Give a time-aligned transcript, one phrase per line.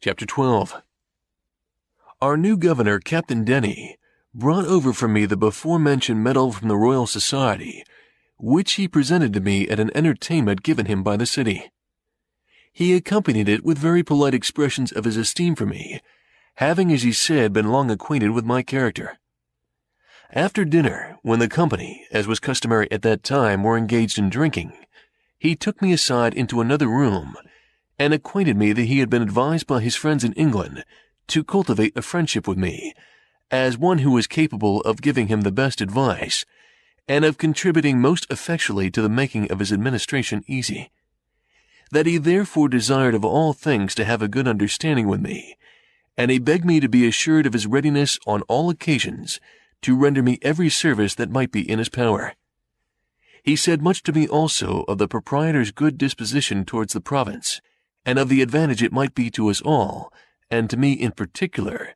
[0.00, 0.80] Chapter 12
[2.20, 3.96] Our new governor, Captain Denny,
[4.32, 7.82] brought over for me the before mentioned medal from the Royal Society,
[8.38, 11.72] which he presented to me at an entertainment given him by the city.
[12.72, 16.00] He accompanied it with very polite expressions of his esteem for me,
[16.56, 19.18] having, as he said, been long acquainted with my character.
[20.30, 24.74] After dinner, when the company, as was customary at that time, were engaged in drinking,
[25.40, 27.36] he took me aside into another room
[27.98, 30.84] and acquainted me that he had been advised by his friends in England
[31.26, 32.94] to cultivate a friendship with me
[33.50, 36.44] as one who was capable of giving him the best advice
[37.08, 40.90] and of contributing most effectually to the making of his administration easy.
[41.90, 45.56] That he therefore desired of all things to have a good understanding with me,
[46.18, 49.40] and he begged me to be assured of his readiness on all occasions
[49.80, 52.34] to render me every service that might be in his power.
[53.42, 57.62] He said much to me also of the proprietor's good disposition towards the province,
[58.08, 60.10] and of the advantage it might be to us all,
[60.50, 61.94] and to me in particular,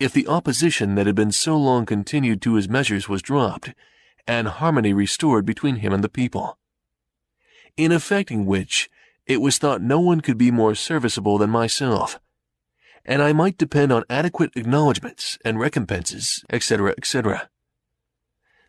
[0.00, 3.72] if the opposition that had been so long continued to his measures was dropped,
[4.26, 6.58] and harmony restored between him and the people.
[7.76, 8.90] In effecting which,
[9.24, 12.18] it was thought no one could be more serviceable than myself,
[13.04, 17.48] and I might depend on adequate acknowledgments and recompenses, etc., etc.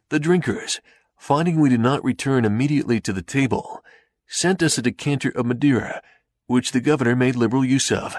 [0.09, 0.79] The drinkers,
[1.17, 3.83] finding we did not return immediately to the table,
[4.27, 6.03] sent us a decanter of Madeira,
[6.47, 8.17] which the governor made liberal use of,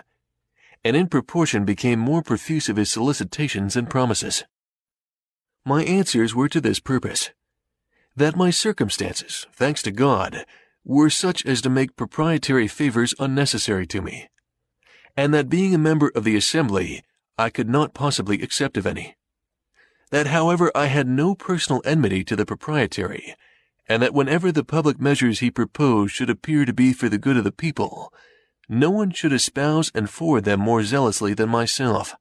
[0.84, 4.44] and in proportion became more profuse of his solicitations and promises.
[5.64, 7.30] My answers were to this purpose
[8.16, 10.44] that my circumstances, thanks to God,
[10.84, 14.28] were such as to make proprietary favors unnecessary to me,
[15.16, 17.04] and that being a member of the assembly,
[17.36, 19.16] I could not possibly accept of any.
[20.10, 23.34] That, however, I had no personal enmity to the proprietary,
[23.88, 27.36] and that whenever the public measures he proposed should appear to be for the good
[27.36, 28.12] of the people,
[28.68, 32.14] no one should espouse and forward them more zealously than myself.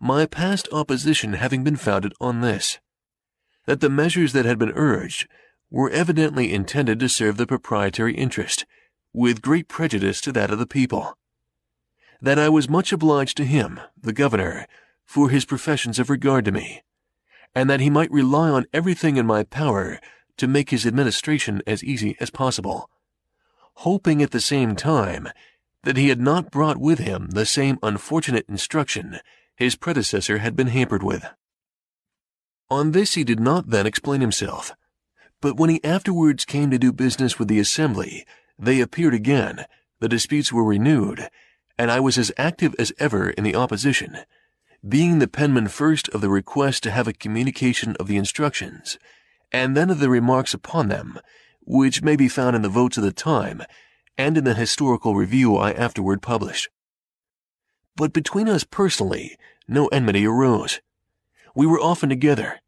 [0.00, 2.80] My past opposition having been founded on this,
[3.66, 5.28] that the measures that had been urged
[5.70, 8.66] were evidently intended to serve the proprietary interest,
[9.12, 11.16] with great prejudice to that of the people.
[12.20, 14.66] That I was much obliged to him, the governor,
[15.04, 16.82] for his professions of regard to me,
[17.54, 20.00] and that he might rely on everything in my power
[20.36, 22.90] to make his administration as easy as possible
[23.78, 25.28] hoping at the same time
[25.82, 29.18] that he had not brought with him the same unfortunate instruction
[29.56, 31.26] his predecessor had been hampered with.
[32.70, 34.72] On this he did not then explain himself,
[35.40, 38.24] but when he afterwards came to do business with the assembly,
[38.58, 39.66] they appeared again,
[40.00, 41.28] the disputes were renewed,
[41.78, 44.18] and I was as active as ever in the opposition,
[44.86, 48.98] being the penman first of the request to have a communication of the instructions,
[49.54, 51.16] and then of the remarks upon them,
[51.60, 53.62] which may be found in the votes of the time
[54.18, 56.68] and in the historical review I afterward published.
[57.94, 59.36] But between us personally,
[59.68, 60.80] no enmity arose.
[61.54, 62.62] We were often together.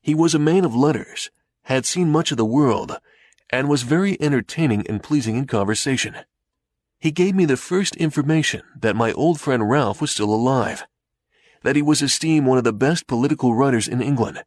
[0.00, 1.28] He was a man of letters,
[1.62, 2.98] had seen much of the world,
[3.50, 6.14] and was very entertaining and pleasing in conversation.
[7.00, 10.84] He gave me the first information that my old friend Ralph was still alive,
[11.64, 14.44] that he was esteemed one of the best political writers in England,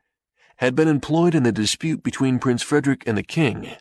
[0.57, 3.71] had been employed in the dispute between Prince Frederick and the king,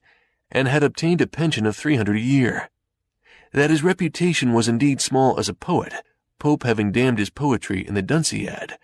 [0.51, 2.71] and had obtained a pension of 300 a year.
[3.53, 5.95] That his reputation was indeed small as a poet,
[6.39, 8.77] Pope having damned his poetry in the Dunciad,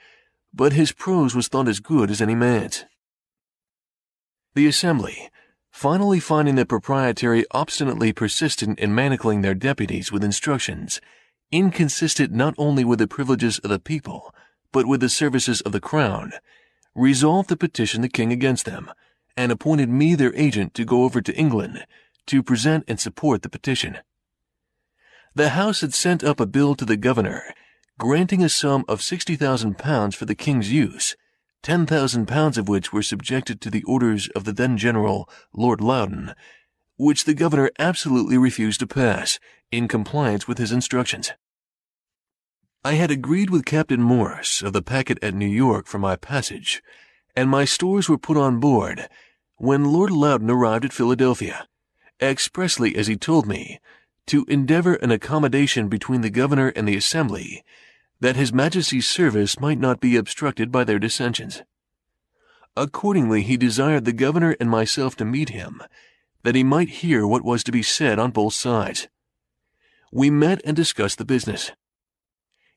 [0.53, 2.85] but his prose was thought as good as any man's.
[4.55, 5.31] The Assembly,
[5.71, 11.01] finally finding the proprietary obstinately persistent in manacling their deputies with instructions,
[11.53, 14.35] inconsistent not only with the privileges of the people,
[14.73, 16.33] but with the services of the crown,
[16.95, 18.91] resolved to petition the king against them,
[19.37, 21.87] and appointed me their agent to go over to England
[22.27, 23.99] to present and support the petition.
[25.35, 27.55] The House had sent up a bill to the governor,
[27.99, 31.17] granting a sum of sixty thousand pounds for the king's use,
[31.63, 35.81] ten thousand pounds of which were subjected to the orders of the then General Lord
[35.81, 36.35] Loudon,
[36.97, 39.39] which the governor absolutely refused to pass,
[39.71, 41.33] in compliance with his instructions.
[42.83, 46.83] I had agreed with Captain Morris of the packet at New York for my passage,
[47.37, 49.07] and my stores were put on board
[49.57, 51.69] when Lord Loudon arrived at Philadelphia,
[52.23, 53.81] expressly as he told me,
[54.29, 57.63] to endeavor an accommodation between the governor and the assembly,
[58.19, 61.63] that his majesty's service might not be obstructed by their dissensions.
[62.79, 65.83] Accordingly, he desired the governor and myself to meet him,
[66.45, 69.09] that he might hear what was to be said on both sides.
[70.11, 71.73] We met and discussed the business.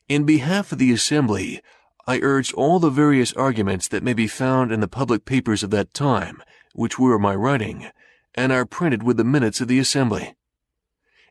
[0.06, 1.62] In behalf of the Assembly,
[2.06, 5.70] I urged all the various arguments that may be found in the public papers of
[5.70, 6.42] that time,
[6.74, 7.86] which were my writing,
[8.34, 10.34] and are printed with the minutes of the Assembly.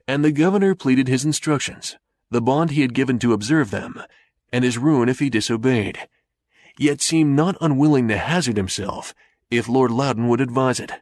[0.07, 1.97] And the governor pleaded his instructions,
[2.31, 4.01] the bond he had given to observe them,
[4.51, 6.09] and his ruin if he disobeyed,
[6.79, 9.13] yet seemed not unwilling to hazard himself
[9.51, 10.93] if Lord Loudon would advise it.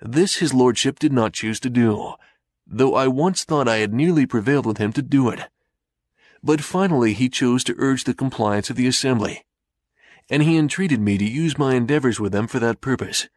[0.00, 2.14] This his lordship did not choose to do,
[2.66, 5.50] though I once thought I had nearly prevailed with him to do it.
[6.42, 9.44] But finally he chose to urge the compliance of the Assembly,
[10.30, 13.28] and he entreated me to use my endeavors with them for that purpose,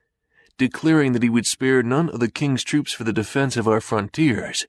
[0.57, 3.81] declaring that he would spare none of the king's troops for the defense of our
[3.81, 4.67] frontiers,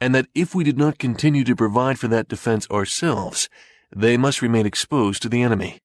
[0.00, 3.48] and that if we did not continue to provide for that defense ourselves,
[3.94, 5.80] they must remain exposed to the enemy.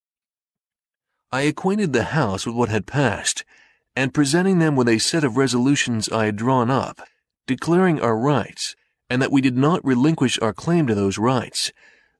[1.32, 3.44] I acquainted the House with what had passed,
[3.96, 7.02] and presenting them with a set of resolutions I had drawn up,
[7.48, 8.76] declaring our rights,
[9.14, 11.72] and that we did not relinquish our claim to those rights,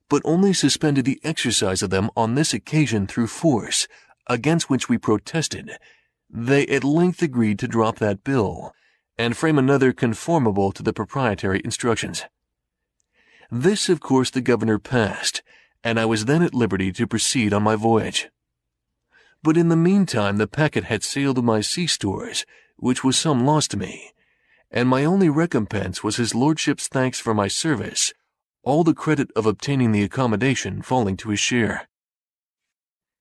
[0.08, 3.88] but only suspended the exercise of them on this occasion through force,
[4.28, 5.72] against which we protested,
[6.30, 8.72] they at length agreed to drop that bill,
[9.18, 12.26] and frame another conformable to the proprietary instructions.
[13.50, 15.42] This, of course, the governor passed,
[15.82, 18.28] and I was then at liberty to proceed on my voyage.
[19.42, 22.46] But in the meantime the packet had sailed to my sea stores,
[22.76, 24.12] which was some loss to me,
[24.74, 28.12] and my only recompense was his lordship's thanks for my service,
[28.64, 31.88] all the credit of obtaining the accommodation falling to his share.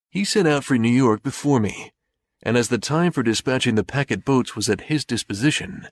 [0.09, 1.94] He set out for New York before me,
[2.41, 5.88] and as the time for dispatching the packet boats was at his disposition,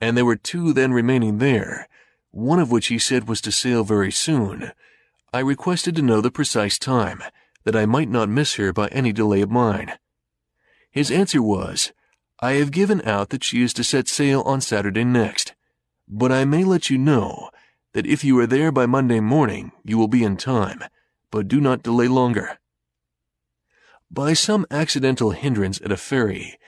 [0.00, 1.88] and there were two then remaining there,
[2.32, 4.72] one of which he said was to sail very soon,
[5.32, 7.22] I requested to know the precise time,
[7.62, 9.92] that I might not miss her by any delay of mine.
[10.90, 11.92] His answer was,
[12.44, 15.54] I have given out that she is to set sail on Saturday next,
[16.06, 17.48] but I may let you know
[17.94, 20.84] that if you are there by Monday morning, you will be in time,
[21.30, 22.58] but do not delay longer.
[24.10, 26.58] By some accidental hindrance at a ferry,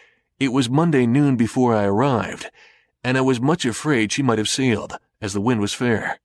[0.41, 2.51] it was Monday noon before I arrived,
[3.05, 6.19] and I was much afraid she might have sailed, as the wind was fair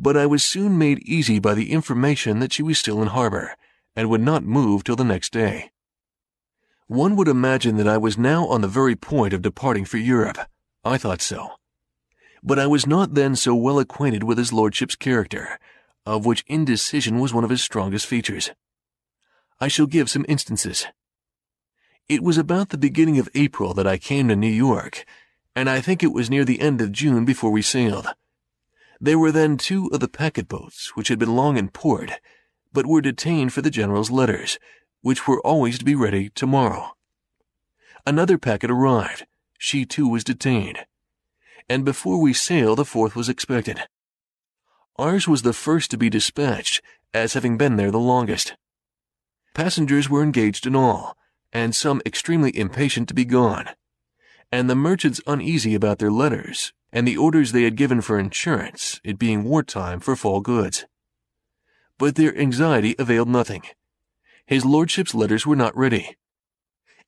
[0.00, 3.54] but I was soon made easy by the information that she was still in harbor,
[3.94, 5.72] and would not move till the next day.
[6.90, 10.38] One would imagine that I was now on the very point of departing for Europe.
[10.84, 11.50] I thought so.
[12.42, 15.60] But I was not then so well acquainted with his lordship's character,
[16.04, 18.50] of which indecision was one of his strongest features.
[19.60, 20.88] I shall give some instances.
[22.08, 25.04] It was about the beginning of April that I came to New York,
[25.54, 28.08] and I think it was near the end of June before we sailed.
[29.00, 32.20] There were then two of the packet boats which had been long in port,
[32.72, 34.58] but were detained for the general's letters,
[35.02, 36.92] which were always to be ready tomorrow.
[38.06, 39.26] Another packet arrived.
[39.58, 40.86] She too was detained.
[41.68, 43.82] And before we sailed, the fourth was expected.
[44.96, 46.82] Ours was the first to be dispatched,
[47.14, 48.56] as having been there the longest.
[49.54, 51.16] Passengers were engaged in all,
[51.52, 53.70] and some extremely impatient to be gone,
[54.52, 59.00] and the merchants uneasy about their letters, and the orders they had given for insurance,
[59.04, 60.86] it being wartime for fall goods.
[61.98, 63.62] But their anxiety availed nothing.
[64.50, 66.16] His lordship's letters were not ready.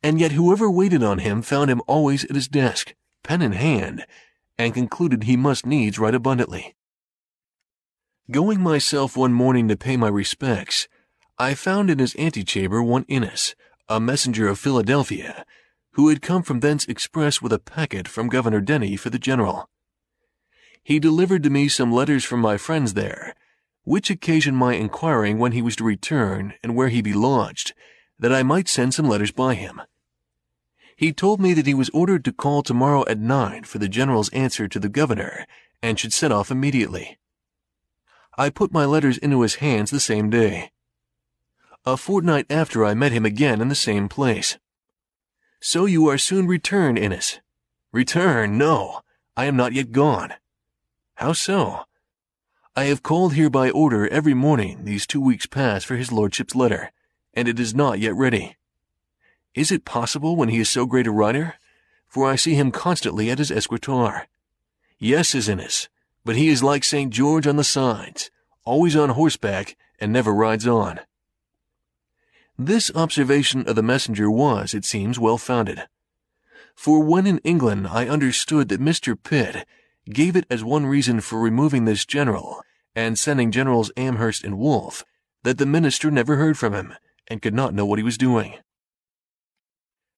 [0.00, 2.94] And yet whoever waited on him found him always at his desk,
[3.24, 4.06] pen in hand,
[4.56, 6.76] and concluded he must needs write abundantly.
[8.30, 10.86] Going myself one morning to pay my respects,
[11.36, 13.56] I found in his antechamber one Innes,
[13.88, 15.44] a messenger of Philadelphia,
[15.94, 19.68] who had come from thence express with a packet from Governor Denny for the general
[20.84, 23.34] he delivered to me some letters from my friends there,
[23.84, 27.74] which occasioned my inquiring when he was to return and where he be lodged,
[28.18, 29.82] that I might send some letters by him.
[30.96, 34.28] He told me that he was ordered to call tomorrow at nine for the general's
[34.30, 35.46] answer to the governor,
[35.82, 37.18] and should set off immediately.
[38.38, 40.70] I put my letters into his hands the same day.
[41.84, 44.58] A fortnight after I met him again in the same place.
[45.60, 47.40] So you are soon returned, Innes.
[47.92, 49.00] Return, no,
[49.36, 50.34] I am not yet gone.
[51.16, 51.84] How so?
[52.74, 56.54] I have called here by order every morning these two weeks past for his lordship's
[56.54, 56.90] letter,
[57.34, 58.56] and it is not yet ready.
[59.54, 61.56] Is it possible when he is so great a writer?
[62.08, 64.26] For I see him constantly at his escritoire.
[64.98, 65.90] Yes, his Innes,
[66.24, 67.12] but he is like St.
[67.12, 68.30] George on the sides,
[68.64, 71.00] always on horseback and never rides on.
[72.58, 75.82] This observation of the messenger was, it seems, well founded.
[76.74, 79.14] For when in England I understood that Mr.
[79.22, 79.66] Pitt
[80.10, 82.62] gave it as one reason for removing this general
[82.94, 85.04] and sending Generals Amherst and Wolfe
[85.44, 86.94] that the minister never heard from him
[87.28, 88.56] and could not know what he was doing.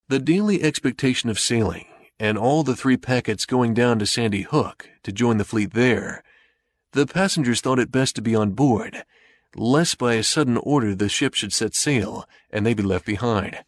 [0.07, 1.85] The daily expectation of sailing
[2.19, 6.23] and all the three packets going down to Sandy Hook to join the fleet there,
[6.91, 9.03] the passengers thought it best to be on board,
[9.55, 13.63] lest by a sudden order the ship should set sail and they be left behind.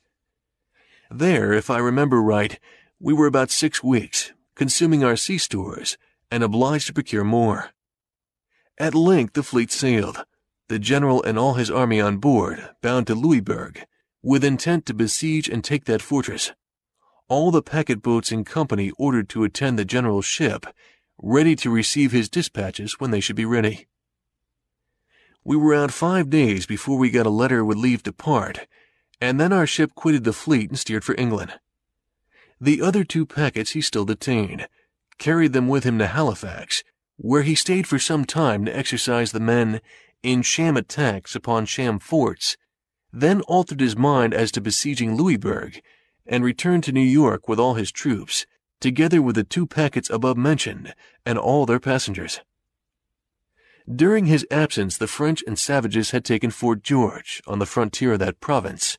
[1.09, 2.59] There, if I remember right,
[2.99, 5.97] we were about six weeks, consuming our sea stores,
[6.31, 7.71] and obliged to procure more.
[8.77, 10.25] At length the fleet sailed,
[10.67, 13.85] the general and all his army on board, bound to Louisburg,
[14.21, 16.51] with intent to besiege and take that fortress.
[17.29, 20.65] All the packet boats in company ordered to attend the general's ship,
[21.17, 23.87] ready to receive his dispatches when they should be ready.
[25.43, 28.67] We were out five days before we got a letter with leave to part,
[29.21, 31.53] and then our ship quitted the fleet and steered for England.
[32.59, 34.67] The other two packets he still detained,
[35.17, 36.83] carried them with him to Halifax,
[37.17, 39.81] where he stayed for some time to exercise the men
[40.23, 42.57] in sham attacks upon sham forts,
[43.11, 45.81] then altered his mind as to besieging Louisburg,
[46.25, 48.45] and returned to New York with all his troops,
[48.79, 50.93] together with the two packets above mentioned
[51.25, 52.41] and all their passengers.
[53.93, 58.19] During his absence, the French and savages had taken Fort George on the frontier of
[58.19, 58.97] that province,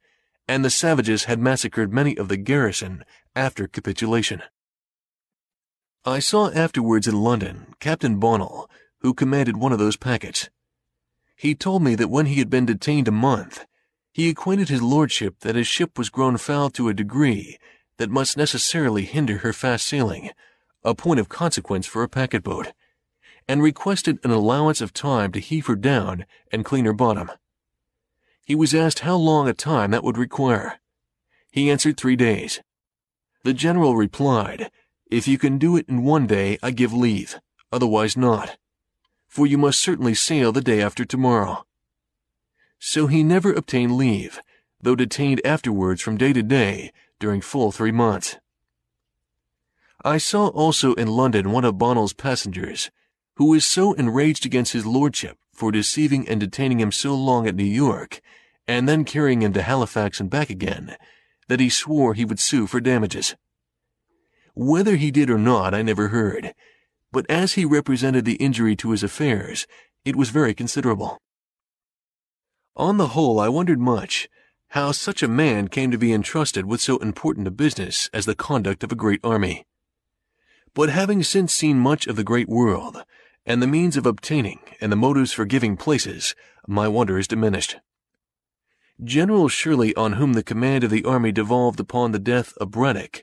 [0.48, 3.04] and the savages had massacred many of the garrison
[3.36, 4.42] after capitulation.
[6.08, 10.48] I saw afterwards in London Captain Bonnell, who commanded one of those packets.
[11.36, 13.66] He told me that when he had been detained a month,
[14.10, 17.58] he acquainted his lordship that his ship was grown foul to a degree
[17.98, 20.30] that must necessarily hinder her fast sailing,
[20.82, 22.72] a point of consequence for a packet boat
[23.46, 27.30] and requested an allowance of time to heave her down and clean her bottom.
[28.46, 30.80] He was asked how long a time that would require.
[31.50, 32.60] He answered three days.
[33.44, 34.70] The general replied,
[35.10, 37.40] If you can do it in one day, I give leave,
[37.72, 38.58] otherwise not,
[39.26, 41.64] for you must certainly sail the day after tomorrow.
[42.78, 44.40] So he never obtained leave,
[44.82, 48.36] though detained afterwards from day to day during full three months.
[50.04, 52.90] I saw also in London one of Bonnell's passengers,
[53.36, 57.56] who was so enraged against his lordship for deceiving and detaining him so long at
[57.56, 58.20] New York,
[58.66, 60.96] and then carrying him to Halifax and back again,
[61.48, 63.34] that he swore he would sue for damages.
[64.58, 66.52] Whether he did or not, I never heard,
[67.12, 69.68] but as he represented the injury to his affairs,
[70.04, 71.22] it was very considerable.
[72.74, 74.28] On the whole, I wondered much
[74.70, 78.34] how such a man came to be entrusted with so important a business as the
[78.34, 79.64] conduct of a great army.
[80.74, 83.04] But having since seen much of the great world,
[83.46, 86.34] and the means of obtaining and the motives for giving places,
[86.66, 87.76] my wonder is diminished.
[89.04, 93.22] General Shirley, on whom the command of the army devolved upon the death of Braddock,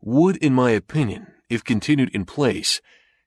[0.00, 2.80] would, in my opinion, if continued in place,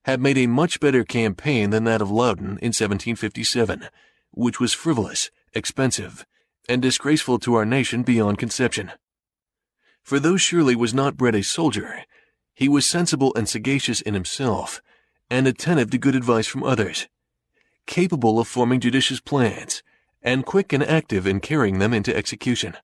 [0.05, 3.87] have made a much better campaign than that of Loudon in 1757,
[4.31, 6.25] which was frivolous, expensive,
[6.67, 8.91] and disgraceful to our nation beyond conception.
[10.03, 12.03] For though Shirley was not bred a soldier,
[12.55, 14.81] he was sensible and sagacious in himself,
[15.29, 17.07] and attentive to good advice from others,
[17.85, 19.83] capable of forming judicious plans,
[20.21, 22.75] and quick and active in carrying them into execution.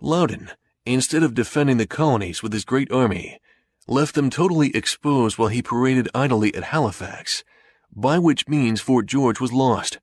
[0.00, 0.50] Loudon,
[0.88, 3.38] instead of defending the colonies with his great army,
[3.86, 7.44] left them totally exposed while he paraded idly at Halifax,
[7.94, 9.98] by which means Fort George was lost.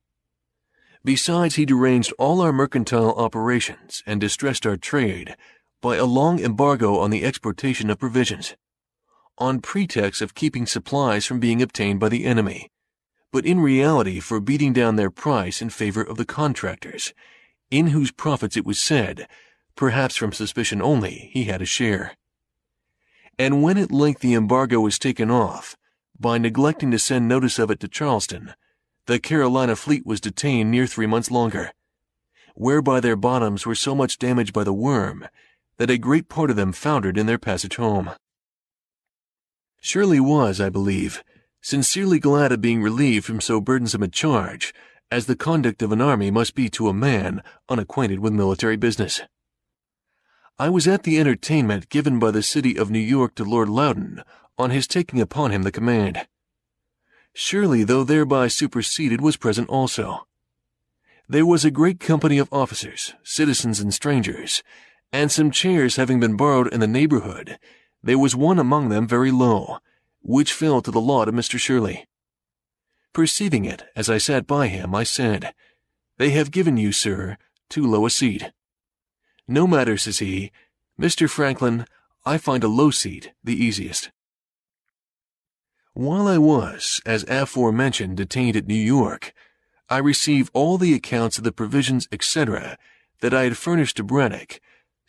[1.03, 5.35] Besides, he deranged all our mercantile operations and distressed our trade
[5.81, 8.55] by a long embargo on the exportation of provisions
[9.37, 12.71] on pretext of keeping supplies from being obtained by the enemy,
[13.31, 17.13] but in reality for beating down their price in favor of the contractors,
[17.69, 19.27] in whose profits it was said,
[19.75, 22.15] perhaps from suspicion only, he had a share.
[23.37, 25.75] And when at length the embargo was taken off,
[26.17, 28.53] by neglecting to send notice of it to Charleston,
[29.07, 31.73] the Carolina fleet was detained near three months longer,
[32.55, 35.27] whereby their bottoms were so much damaged by the worm
[35.77, 38.11] that a great part of them foundered in their passage home.
[39.81, 41.21] Shirley was, I believe,
[41.61, 44.73] sincerely glad of being relieved from so burdensome a charge,
[45.11, 49.21] as the conduct of an army must be to a man unacquainted with military business.
[50.57, 54.23] I was at the entertainment given by the city of New York to Lord Loudon
[54.57, 56.27] on his taking upon him the command.
[57.33, 60.27] Shirley, though thereby superseded, was present also.
[61.27, 64.63] There was a great company of officers, citizens, and strangers,
[65.11, 67.57] and some chairs having been borrowed in the neighborhood,
[68.05, 69.79] there was one among them very low,
[70.21, 71.59] which fell to the lot of Mr.
[71.59, 72.05] Shirley.
[73.13, 75.55] Perceiving it as I sat by him, I said,
[76.17, 78.51] They have given you, sir, too low a seat.
[79.47, 80.51] No matter, says he,
[80.99, 81.29] Mr.
[81.29, 81.85] Franklin,
[82.25, 84.11] I find a low seat the easiest.
[85.93, 89.33] While I was, as aforementioned, detained at New York,
[89.89, 92.77] I received all the accounts of the provisions, etc.,
[93.21, 94.59] that I had furnished to Braddock,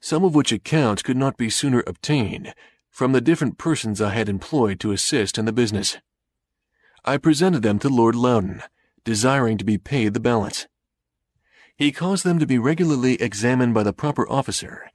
[0.00, 2.54] some of which accounts could not be sooner obtained
[2.90, 5.98] from the different persons I had employed to assist in the business.
[7.04, 8.62] I presented them to Lord Loudon,
[9.04, 10.66] desiring to be paid the balance.
[11.76, 14.90] He caused them to be regularly examined by the proper officer,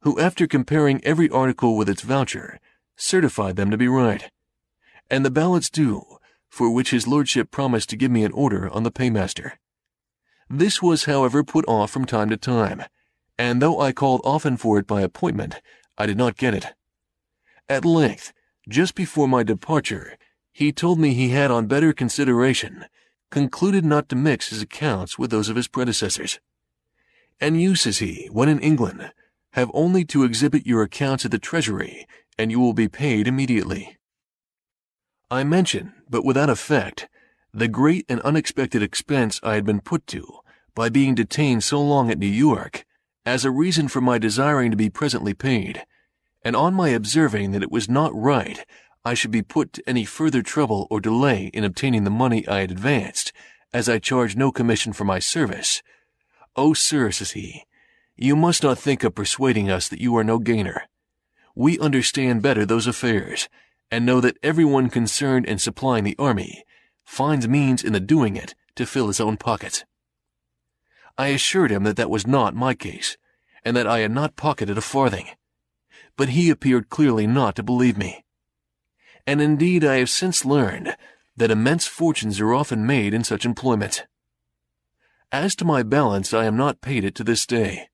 [0.00, 2.58] who, after comparing every article with its voucher,
[2.96, 4.30] certified them to be right,
[5.10, 8.82] and the balance due for which his lordship promised to give me an order on
[8.82, 9.58] the paymaster.
[10.50, 12.82] This was, however, put off from time to time,
[13.38, 15.60] and though I called often for it by appointment,
[15.96, 16.66] I did not get it.
[17.68, 18.32] At length,
[18.68, 20.18] just before my departure,
[20.52, 22.84] he told me he had on better consideration
[23.32, 26.38] concluded not to mix his accounts with those of his predecessors.
[27.40, 29.10] And you, says he, when in England,
[29.54, 32.06] have only to exhibit your accounts at the Treasury,
[32.38, 33.96] and you will be paid immediately.
[35.30, 37.08] I mention, but without effect,
[37.54, 40.40] the great and unexpected expense I had been put to
[40.74, 42.84] by being detained so long at New York
[43.24, 45.86] as a reason for my desiring to be presently paid,
[46.44, 48.66] and on my observing that it was not right
[49.04, 52.60] I should be put to any further trouble or delay in obtaining the money I
[52.60, 53.32] had advanced,
[53.72, 55.82] as I charged no commission for my service.
[56.54, 57.64] Oh, sir, says he,
[58.16, 60.84] you must not think of persuading us that you are no gainer.
[61.56, 63.48] We understand better those affairs,
[63.90, 66.64] and know that everyone concerned in supplying the army
[67.04, 69.84] finds means in the doing it to fill his own pockets.
[71.18, 73.16] I assured him that that was not my case,
[73.64, 75.26] and that I had not pocketed a farthing.
[76.16, 78.24] But he appeared clearly not to believe me
[79.26, 80.96] and indeed I have since learned
[81.36, 84.06] that immense fortunes are often made in such employment.
[85.30, 87.88] As to my balance, I am not paid it to this day,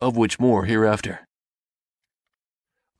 [0.00, 1.26] of which more hereafter.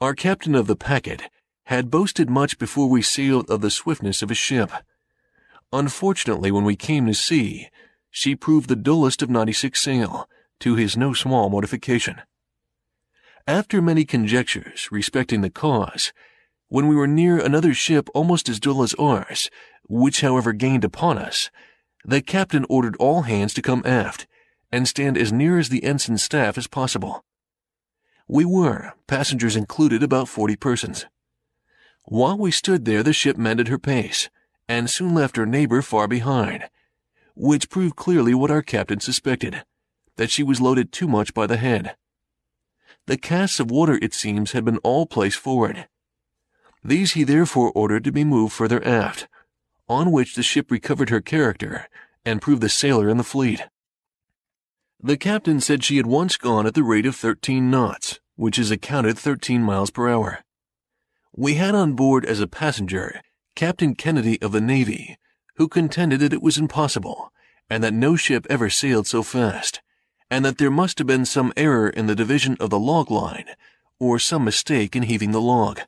[0.00, 1.22] Our captain of the packet
[1.64, 4.70] had boasted much before we sailed of the swiftness of his ship.
[5.72, 7.68] Unfortunately, when we came to sea,
[8.10, 10.28] she proved the dullest of 96 sail,
[10.60, 12.20] to his no small mortification.
[13.46, 16.12] After many conjectures respecting the cause,
[16.70, 19.50] when we were near another ship almost as dull as ours,
[19.88, 21.50] which however gained upon us,
[22.04, 24.26] the captain ordered all hands to come aft
[24.72, 27.24] and stand as near as the ensign's staff as possible.
[28.28, 31.06] We were, passengers included, about forty persons.
[32.04, 34.30] While we stood there, the ship mended her pace
[34.68, 36.70] and soon left her neighbor far behind,
[37.34, 39.64] which proved clearly what our captain suspected,
[40.14, 41.97] that she was loaded too much by the head.
[43.06, 45.88] The casks of water, it seems, had been all placed forward,
[46.82, 49.28] these he therefore ordered to be moved further aft,
[49.88, 51.88] on which the ship recovered her character
[52.25, 53.62] and proved the sailor in the fleet.
[55.02, 58.71] The captain said she had once gone at the rate of 13 knots, which is
[58.71, 60.45] accounted 13 miles per hour.
[61.34, 63.21] We had on board as a passenger
[63.54, 65.19] Captain Kennedy of the Navy,
[65.56, 67.32] who contended that it was impossible,
[67.69, 69.80] and that no ship ever sailed so fast,
[70.30, 73.47] and that there must have been some error in the division of the log line,
[73.99, 75.80] or some mistake in heaving the log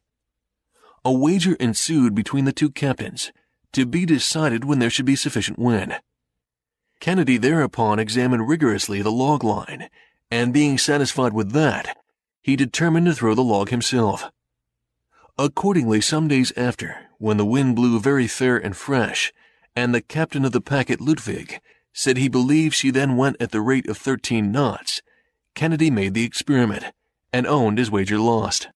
[1.04, 3.32] a wager ensued between the two captains,
[3.72, 6.00] to be decided when there should be sufficient wind.
[7.00, 9.88] Kennedy thereupon examined rigorously the log line,
[10.30, 11.96] and being satisfied with that,
[12.40, 14.30] he determined to throw the log himself.
[15.38, 19.32] Accordingly, some days after, when the wind blew very fair and fresh,
[19.74, 21.58] and the captain of the packet Lutwidge
[21.92, 25.02] said he believed she then went at the rate of 13 knots,
[25.54, 26.84] Kennedy made the experiment,
[27.32, 28.68] and owned his wager lost.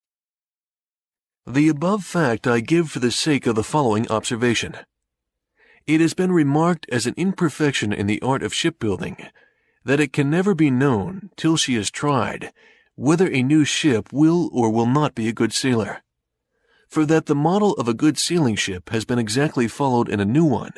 [1.49, 4.79] The above fact I give for the sake of the following observation.
[5.87, 9.29] It has been remarked as an imperfection in the art of shipbuilding
[9.85, 12.53] that it can never be known, till she is tried,
[12.97, 16.03] whether a new ship will or will not be a good sailor.
[16.89, 20.25] For that the model of a good sailing ship has been exactly followed in a
[20.25, 20.73] new one,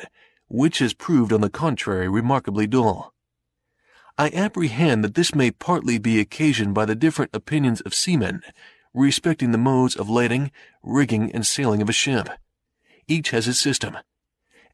[0.49, 3.15] which has proved on the contrary remarkably dull.
[4.19, 8.43] I apprehend that this may partly be occasioned by the different opinions of seamen
[8.93, 10.51] respecting the modes of lading,
[10.83, 12.29] rigging, and sailing of a ship.
[13.07, 13.97] Each has its system,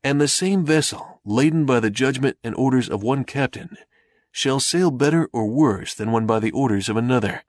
[0.04, 3.78] and the same vessel, laden by the judgment and orders of one captain,
[4.32, 7.44] shall sail better or worse than one by the orders of another.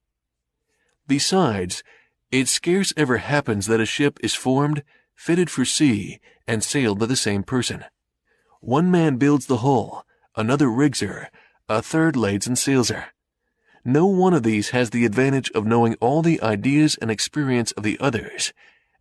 [1.07, 1.83] Besides,
[2.31, 4.83] it scarce ever happens that a ship is formed,
[5.14, 7.85] fitted for sea, and sailed by the same person.
[8.61, 11.31] One man builds the hull, another rigs her,
[11.68, 13.07] a third lades and sails her.
[13.88, 17.85] No one of these has the advantage of knowing all the ideas and experience of
[17.85, 18.53] the others,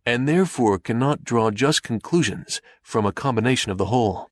[0.06, 4.30] and therefore cannot draw just conclusions from a combination of the whole.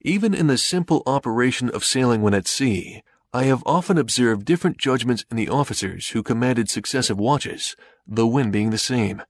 [0.00, 4.76] Even in the simple operation of sailing when at sea, I have often observed different
[4.76, 9.22] judgments in the officers who commanded successive watches, the wind being the same.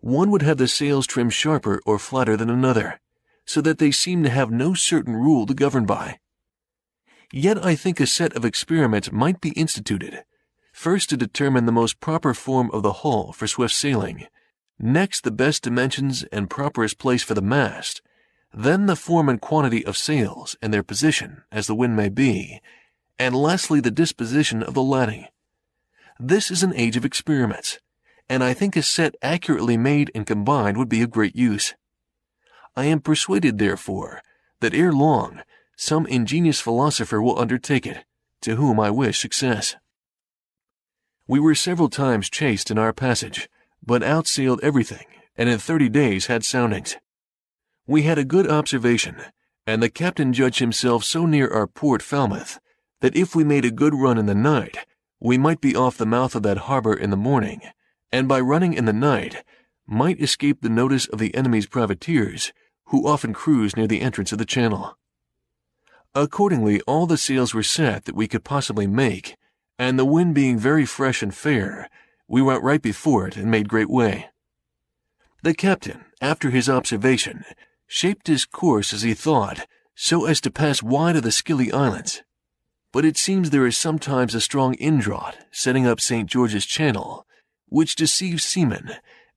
[0.00, 3.00] One would have the sails trimmed sharper or flatter than another,
[3.44, 6.20] so that they seem to have no certain rule to govern by.
[7.32, 10.24] Yet I think a set of experiments might be instituted,
[10.72, 14.26] first to determine the most proper form of the hull for swift sailing,
[14.78, 18.00] next the best dimensions and properest place for the mast,
[18.54, 22.60] then the form and quantity of sails and their position as the wind may be,
[23.18, 25.26] and lastly the disposition of the lading.
[26.20, 27.78] This is an age of experiments,
[28.28, 31.74] and I think a set accurately made and combined would be of great use.
[32.76, 34.22] I am persuaded, therefore,
[34.60, 35.42] that ere long
[35.76, 38.04] some ingenious philosopher will undertake it,
[38.42, 39.76] to whom I wish success.
[41.28, 43.48] We were several times chased in our passage,
[43.84, 46.96] but outsailed everything, and in thirty days had soundings.
[47.86, 49.16] We had a good observation,
[49.66, 52.58] and the captain judged himself so near our port Falmouth
[53.00, 54.86] that if we made a good run in the night,
[55.20, 57.60] we might be off the mouth of that harbor in the morning,
[58.10, 59.44] and by running in the night,
[59.86, 62.52] might escape the notice of the enemy's privateers,
[62.86, 64.96] who often cruise near the entrance of the channel.
[66.16, 69.36] Accordingly, all the sails were set that we could possibly make,
[69.78, 71.90] and the wind being very fresh and fair,
[72.26, 74.30] we went right before it and made great way.
[75.42, 77.44] The captain, after his observation,
[77.86, 82.22] shaped his course as he thought, so as to pass wide of the Scilly Islands.
[82.94, 86.30] But it seems there is sometimes a strong indraught setting up St.
[86.30, 87.26] George's Channel,
[87.66, 88.92] which deceives seamen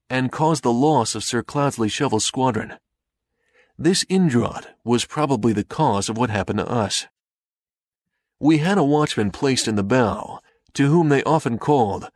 [0.10, 2.76] and caused the loss of Sir Cloudesley Shovel's squadron.
[3.82, 7.08] This indraught was probably the cause of what happened to us.
[8.38, 10.42] We had a watchman placed in the bow,
[10.74, 12.12] to whom they often called,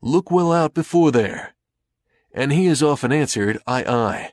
[0.00, 1.52] Look well out before there.
[2.32, 4.32] And he as often answered, Aye, aye.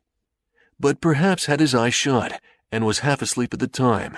[0.80, 2.40] But perhaps had his eyes shut,
[2.72, 4.18] and was half asleep at the time.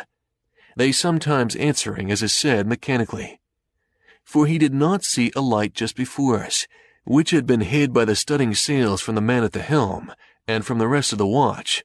[0.78, 3.42] They sometimes answering, as is said, mechanically.
[4.24, 6.68] For he did not see a light just before us,
[7.06, 10.14] which had been hid by the studding sails from the man at the helm
[10.48, 11.84] and from the rest of the watch,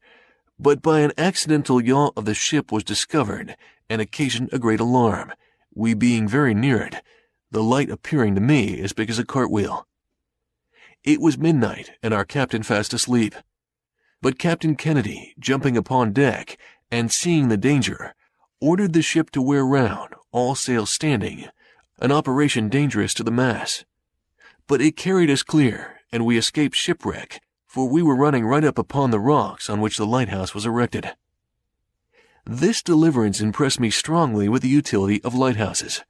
[0.58, 3.56] but by an accidental yaw of the ship was discovered
[3.88, 5.32] and occasioned a great alarm,
[5.74, 7.02] we being very near it,
[7.50, 9.86] the light appearing to me as big as a cartwheel.
[11.04, 13.34] It was midnight and our captain fast asleep.
[14.22, 16.58] But Captain Kennedy, jumping upon deck
[16.90, 18.14] and seeing the danger,
[18.60, 21.46] ordered the ship to wear round, all sails standing,
[22.00, 23.84] an operation dangerous to the mass
[24.66, 27.40] but it carried us clear, and we escaped shipwreck,
[27.76, 31.14] for we were running right up upon the rocks on which the lighthouse was erected.
[32.46, 36.02] This deliverance impressed me strongly with the utility of lighthouses,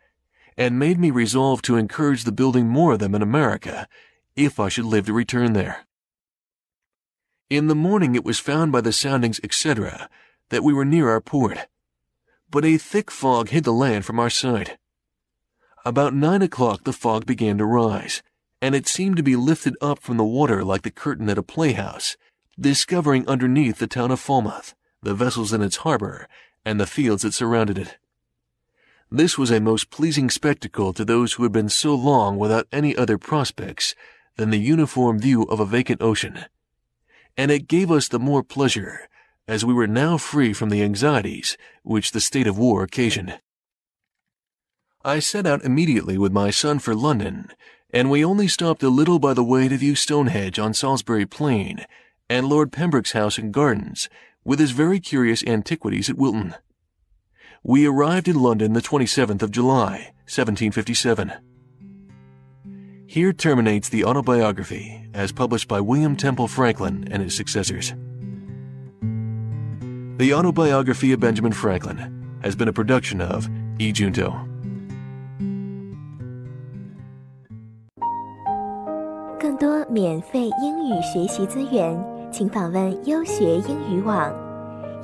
[0.56, 3.88] and made me resolve to encourage the building more of them in America,
[4.36, 5.84] if I should live to return there.
[7.50, 10.08] In the morning it was found by the soundings, etc.,
[10.50, 11.66] that we were near our port,
[12.48, 14.78] but a thick fog hid the land from our sight.
[15.84, 18.22] About nine o'clock the fog began to rise,
[18.66, 21.42] and it seemed to be lifted up from the water like the curtain at a
[21.42, 22.16] playhouse,
[22.58, 26.26] discovering underneath the town of Falmouth, the vessels in its harbor,
[26.64, 27.96] and the fields that surrounded it.
[29.08, 32.96] This was a most pleasing spectacle to those who had been so long without any
[32.96, 33.94] other prospects
[34.34, 36.46] than the uniform view of a vacant ocean,
[37.36, 39.08] and it gave us the more pleasure
[39.46, 43.38] as we were now free from the anxieties which the state of war occasioned.
[45.04, 47.52] I set out immediately with my son for London,
[47.96, 51.86] and we only stopped a little by the way to view Stonehenge on Salisbury Plain,
[52.28, 54.10] and Lord Pembroke's house and gardens,
[54.44, 56.54] with his very curious antiquities at Wilton.
[57.62, 61.32] We arrived in London the 27th of July, 1757.
[63.06, 67.94] Here terminates the autobiography as published by William Temple Franklin and his successors.
[70.18, 73.90] The autobiography of Benjamin Franklin has been a production of E.
[73.90, 74.46] Junto.
[79.56, 81.98] 多免费英语学习资源，
[82.30, 84.32] 请访问优学英语网。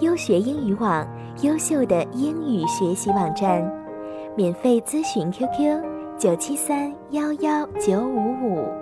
[0.00, 1.06] 优学英语网，
[1.42, 3.62] 优秀的英语学习网站。
[4.36, 5.82] 免费咨询 QQ：
[6.18, 8.81] 九七三幺幺九五五。